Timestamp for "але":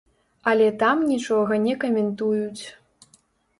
0.51-0.69